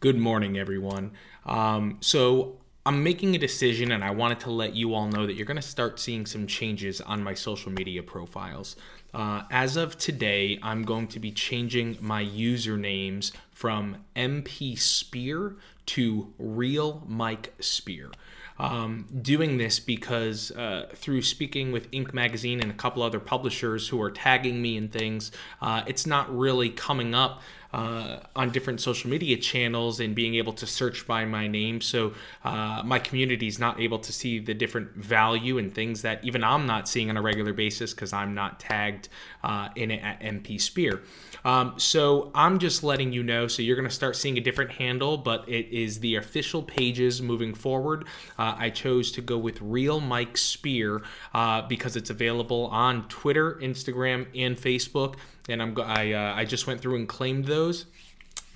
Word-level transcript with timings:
Good 0.00 0.16
morning, 0.16 0.56
everyone. 0.56 1.10
Um, 1.44 1.96
so, 2.00 2.58
I'm 2.86 3.02
making 3.02 3.34
a 3.34 3.38
decision, 3.38 3.90
and 3.90 4.04
I 4.04 4.12
wanted 4.12 4.38
to 4.40 4.50
let 4.52 4.76
you 4.76 4.94
all 4.94 5.08
know 5.08 5.26
that 5.26 5.34
you're 5.34 5.44
going 5.44 5.56
to 5.56 5.62
start 5.62 5.98
seeing 5.98 6.24
some 6.24 6.46
changes 6.46 7.00
on 7.00 7.24
my 7.24 7.34
social 7.34 7.72
media 7.72 8.04
profiles. 8.04 8.76
Uh, 9.12 9.42
as 9.50 9.76
of 9.76 9.98
today, 9.98 10.60
I'm 10.62 10.84
going 10.84 11.08
to 11.08 11.18
be 11.18 11.32
changing 11.32 11.98
my 12.00 12.24
usernames 12.24 13.32
from 13.50 14.04
MP 14.14 14.78
Speer 14.78 15.56
to 15.86 16.32
Real 16.38 17.02
Mike 17.08 17.54
Speer. 17.58 18.12
Um, 18.60 19.06
doing 19.22 19.58
this 19.58 19.78
because 19.78 20.50
uh, 20.52 20.88
through 20.92 21.22
speaking 21.22 21.70
with 21.70 21.90
Inc. 21.92 22.12
Magazine 22.12 22.60
and 22.60 22.72
a 22.72 22.74
couple 22.74 23.04
other 23.04 23.20
publishers 23.20 23.88
who 23.88 24.02
are 24.02 24.10
tagging 24.10 24.60
me 24.60 24.76
and 24.76 24.92
things, 24.92 25.30
uh, 25.62 25.82
it's 25.86 26.06
not 26.06 26.36
really 26.36 26.70
coming 26.70 27.14
up 27.14 27.40
uh, 27.72 28.20
on 28.34 28.50
different 28.50 28.80
social 28.80 29.10
media 29.10 29.36
channels 29.36 30.00
and 30.00 30.14
being 30.14 30.34
able 30.36 30.52
to 30.54 30.66
search 30.66 31.06
by 31.06 31.24
my 31.24 31.46
name. 31.46 31.80
So 31.80 32.14
uh, 32.44 32.82
my 32.84 32.98
community 32.98 33.46
is 33.46 33.58
not 33.58 33.78
able 33.80 33.98
to 33.98 34.12
see 34.12 34.38
the 34.38 34.54
different 34.54 34.94
value 34.94 35.58
and 35.58 35.74
things 35.74 36.02
that 36.02 36.24
even 36.24 36.42
I'm 36.42 36.66
not 36.66 36.88
seeing 36.88 37.10
on 37.10 37.16
a 37.16 37.22
regular 37.22 37.52
basis 37.52 37.92
because 37.92 38.12
I'm 38.12 38.34
not 38.34 38.58
tagged 38.58 39.08
uh, 39.42 39.68
in 39.76 39.90
it 39.90 40.02
at 40.02 40.20
MP 40.20 40.60
Speer. 40.60 41.02
Um, 41.44 41.74
so 41.78 42.30
I'm 42.34 42.58
just 42.58 42.82
letting 42.82 43.12
you 43.12 43.22
know. 43.22 43.46
So 43.46 43.62
you're 43.62 43.76
going 43.76 43.88
to 43.88 43.94
start 43.94 44.16
seeing 44.16 44.38
a 44.38 44.40
different 44.40 44.72
handle, 44.72 45.18
but 45.18 45.48
it 45.48 45.68
is 45.68 46.00
the 46.00 46.16
official 46.16 46.62
pages 46.62 47.22
moving 47.22 47.54
forward. 47.54 48.04
Uh, 48.38 48.54
I 48.58 48.70
chose 48.70 49.12
to 49.12 49.20
go 49.20 49.38
with 49.38 49.60
Real 49.60 50.00
Mike 50.00 50.36
Speer 50.36 51.02
uh, 51.34 51.62
because 51.62 51.96
it's 51.96 52.10
available 52.10 52.66
on 52.66 53.08
Twitter, 53.08 53.54
Instagram, 53.62 54.26
and 54.34 54.56
Facebook 54.56 55.16
and 55.48 55.62
I'm 55.62 55.76
I 55.80 56.12
uh, 56.12 56.34
I 56.34 56.44
just 56.44 56.66
went 56.66 56.80
through 56.80 56.96
and 56.96 57.08
claimed 57.08 57.46
those. 57.46 57.86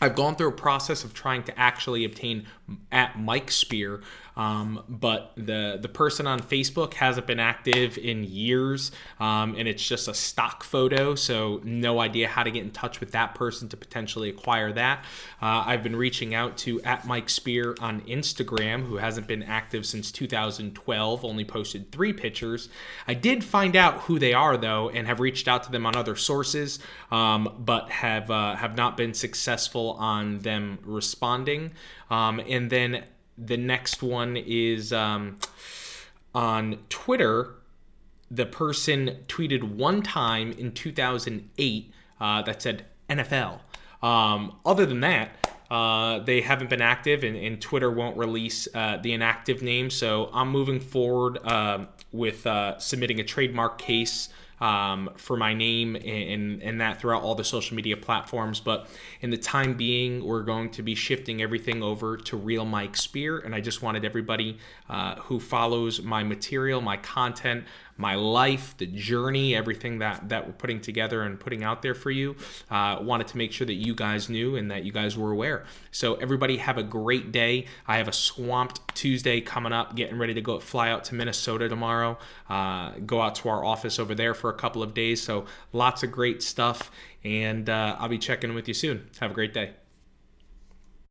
I've 0.01 0.17
gone 0.17 0.35
through 0.35 0.49
a 0.49 0.53
process 0.53 1.05
of 1.05 1.15
trying 1.15 1.45
to 1.45 1.59
actually 1.59 2.05
obtain 2.05 2.47
at 2.91 3.19
Mike 3.19 3.51
Speer, 3.51 4.03
um, 4.37 4.83
but 4.89 5.33
the 5.37 5.79
the 5.81 5.89
person 5.89 6.27
on 6.27 6.41
Facebook 6.41 6.95
hasn't 6.95 7.27
been 7.27 7.41
active 7.41 7.99
in 7.99 8.25
years, 8.25 8.91
um, 9.21 9.55
and 9.59 9.69
it's 9.69 9.87
just 9.87 10.09
a 10.09 10.15
stock 10.15 10.65
photo, 10.65 11.15
so 11.15 11.61
no 11.65 12.01
idea 12.01 12.29
how 12.29 12.43
to 12.43 12.51
get 12.51 12.63
in 12.63 12.71
touch 12.71 13.01
with 13.01 13.13
that 13.13 13.35
person 13.35 13.69
to 13.69 13.77
potentially 13.77 14.31
acquire 14.31 14.73
that. 14.73 15.05
Uh, 15.41 15.65
I've 15.67 15.83
been 15.83 15.97
reaching 15.97 16.35
out 16.35 16.57
to 16.59 16.81
at 16.83 17.07
Mike 17.07 17.29
Speer 17.29 17.77
on 17.81 18.01
Instagram, 18.03 18.87
who 18.87 18.97
hasn't 18.97 19.27
been 19.27 19.43
active 19.43 19.85
since 19.85 20.11
2012, 20.11 21.25
only 21.25 21.45
posted 21.45 21.93
three 21.93 22.13
pictures. 22.13 22.69
I 23.07 23.15
did 23.15 23.45
find 23.45 23.77
out 23.77 24.03
who 24.03 24.19
they 24.19 24.33
are 24.33 24.57
though, 24.57 24.89
and 24.89 25.07
have 25.07 25.21
reached 25.21 25.47
out 25.47 25.63
to 25.65 25.71
them 25.71 25.85
on 25.85 25.95
other 25.95 26.17
sources, 26.17 26.79
um, 27.11 27.53
but 27.59 27.91
have 27.91 28.31
uh, 28.31 28.57
have 28.57 28.77
not 28.77 28.97
been 28.97 29.13
successful 29.13 29.93
on 29.99 30.39
them 30.39 30.79
responding. 30.85 31.73
Um, 32.13 32.41
and 32.63 32.71
then 32.71 33.03
the 33.37 33.57
next 33.57 34.05
one 34.05 34.37
is 34.37 34.93
um, 34.93 35.37
on 36.33 36.79
Twitter. 36.89 37.57
The 38.31 38.47
person 38.47 39.25
tweeted 39.27 39.65
one 39.65 40.01
time 40.01 40.53
in 40.53 40.71
2008 40.71 41.93
uh, 42.21 42.43
that 42.43 42.63
said 42.63 42.85
NFL. 43.11 43.63
Um, 44.01 44.59
other 44.65 44.87
than 44.87 45.01
that, 45.01 45.49
uh, 45.73 46.21
they 46.21 46.43
haven't 46.43 46.71
been 46.71 46.81
active, 46.81 47.25
and, 47.25 47.35
and 47.35 47.61
Twitter 47.61 47.91
won't 47.91 48.17
release 48.17 48.69
uh, 48.73 48.99
the 49.03 49.13
inactive 49.13 49.61
name. 49.61 49.91
So 49.91 50.31
I'm 50.33 50.49
moving 50.49 50.79
forward 50.79 51.45
uh, 51.45 51.87
with 52.13 52.47
submitting 52.79 53.19
a 53.19 53.25
trademark 53.25 53.79
case 53.79 54.29
um, 54.63 55.11
for 55.17 55.37
my 55.37 55.55
name 55.55 55.97
and, 55.97 56.63
and 56.63 56.81
that 56.81 57.01
throughout 57.01 57.23
all 57.23 57.35
the 57.35 57.43
social 57.43 57.75
media 57.75 57.97
platforms. 57.97 58.61
But 58.61 58.89
in 59.21 59.31
the 59.31 59.37
time 59.37 59.75
being, 59.75 60.25
we're 60.25 60.45
going 60.45 60.71
to 60.71 60.83
be 60.83 60.95
shifting 60.95 61.43
everything 61.43 61.83
over 61.83 62.17
to 62.17 62.37
Real 62.37 62.65
Mike 62.65 62.97
Speer. 62.97 63.41
And 63.41 63.57
I 63.57 63.61
just 63.61 63.83
wanted 63.83 64.05
everybody 64.05 64.59
uh, 64.89 65.17
who 65.17 65.41
follows 65.41 66.01
my 66.01 66.23
material, 66.23 66.81
my 66.81 66.97
content, 66.97 67.65
my 67.97 68.15
life, 68.15 68.75
the 68.79 68.87
journey, 68.87 69.55
everything 69.55 69.99
that 69.99 70.29
that 70.29 70.47
we're 70.47 70.53
putting 70.53 70.81
together 70.81 71.23
and 71.23 71.39
putting 71.39 71.63
out 71.63 71.83
there 71.83 71.95
for 71.95 72.11
you. 72.11 72.37
Uh, 72.71 72.99
wanted 73.01 73.27
to 73.29 73.37
make 73.37 73.53
sure 73.53 73.67
that 73.67 73.75
you 73.75 73.95
guys 73.95 74.29
knew 74.29 74.57
and 74.57 74.71
that 74.71 74.85
you 74.85 74.93
guys 74.93 75.17
were 75.17 75.31
aware. 75.31 75.65
So 75.91 76.15
everybody 76.15 76.57
have 76.59 76.79
a 76.79 76.83
great 76.83 77.33
day. 77.33 77.67
I 77.87 77.99
have 77.99 78.09
a 78.09 78.13
swamped 78.13 78.95
Tuesday 78.95 79.41
coming 79.41 79.73
up, 79.73 79.95
getting 79.97 80.19
ready 80.19 80.35
to 80.35 80.41
go 80.41 80.59
fly 80.59 80.91
out 80.91 81.05
to 81.05 81.15
Minnesota 81.15 81.69
tomorrow. 81.69 82.19
Uh, 82.49 82.93
go 83.07 83.21
out 83.21 83.35
to 83.37 83.49
our 83.49 83.65
office 83.65 83.99
over 83.99 84.15
there 84.15 84.35
for 84.35 84.51
a 84.51 84.55
couple 84.55 84.83
of 84.83 84.95
days. 84.95 85.23
So 85.23 85.47
lots 85.73 86.03
of 86.03 86.13
great 86.13 86.43
stuff, 86.43 86.91
and 87.25 87.69
uh, 87.69 87.97
I'll 87.99 88.09
be 88.09 88.19
checking 88.19 88.55
with 88.55 88.69
you 88.69 88.75
soon. 88.75 89.11
Have 89.21 89.31
a 89.31 89.35
great 89.35 89.55
day. 89.55 89.82